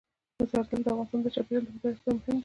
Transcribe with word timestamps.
زردالو 0.49 0.81
د 0.85 0.87
افغانستان 0.89 1.19
د 1.23 1.27
چاپیریال 1.35 1.63
د 1.65 1.69
مدیریت 1.73 1.97
لپاره 1.97 2.15
مهم 2.17 2.35
دي. 2.37 2.39